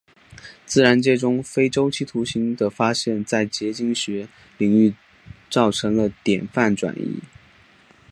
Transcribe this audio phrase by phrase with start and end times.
[0.65, 4.27] 自然界中非周期图形的发现在结晶学
[4.57, 4.95] 领域
[5.47, 7.19] 造成了典范转移。